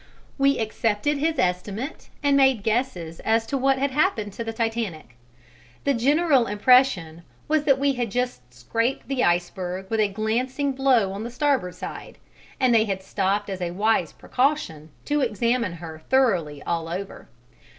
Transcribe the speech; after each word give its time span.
We 0.39 0.57
accepted 0.57 1.19
his 1.19 1.37
estimate 1.37 2.09
and 2.23 2.35
made 2.35 2.63
guesses 2.63 3.19
as 3.19 3.45
to 3.45 3.55
what 3.55 3.77
had 3.77 3.91
happened 3.91 4.33
to 4.33 4.43
the 4.43 4.51
Titanic: 4.51 5.15
the 5.83 5.93
general 5.93 6.47
impression 6.47 7.21
was 7.47 7.65
that 7.65 7.77
we 7.77 7.93
had 7.93 8.09
just 8.09 8.51
scraped 8.51 9.07
the 9.07 9.23
iceberg 9.23 9.91
with 9.91 9.99
a 9.99 10.07
glancing 10.07 10.71
blow 10.71 11.11
on 11.13 11.23
the 11.23 11.29
starboard 11.29 11.75
side, 11.75 12.17
and 12.59 12.73
they 12.73 12.85
had 12.85 13.03
stopped 13.03 13.47
as 13.47 13.61
a 13.61 13.69
wise 13.69 14.11
precaution, 14.11 14.89
to 15.05 15.21
examine 15.21 15.73
her 15.73 16.01
thoroughly 16.09 16.63
all 16.63 16.89
over. 16.89 17.27